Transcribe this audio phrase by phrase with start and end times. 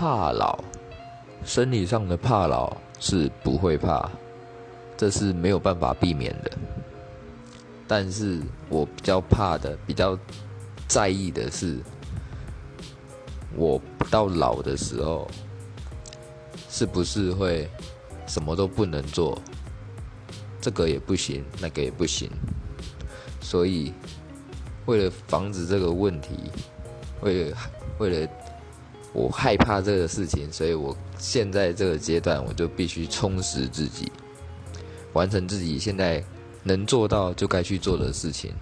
[0.00, 0.58] 怕老，
[1.44, 4.10] 生理上的怕老是不会怕，
[4.96, 6.50] 这是没有办法避免的。
[7.86, 8.40] 但是
[8.70, 10.18] 我比较怕的、比较
[10.88, 11.76] 在意的是，
[13.54, 13.78] 我
[14.10, 15.28] 到老的时候，
[16.70, 17.68] 是不是会
[18.26, 19.38] 什么都不能做？
[20.62, 22.30] 这个也不行，那个也不行。
[23.42, 23.92] 所以，
[24.86, 26.50] 为了防止这个问题，
[27.20, 27.56] 为了
[27.98, 28.30] 为了
[29.12, 34.10] 我害怕这个事情，所以我现在这个阶段，我就必须充实自己，
[35.12, 36.24] 完成自己现在
[36.62, 38.54] 能做到就该去做的事情。